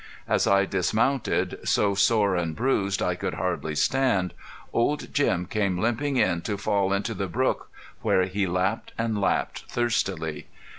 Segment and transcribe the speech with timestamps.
[0.27, 4.33] As I dismounted, so sore and bruised I could hardly stand,
[4.73, 7.69] old Jim came limping in to fall into the brook
[8.01, 10.47] where he lapped and lapped thirstily.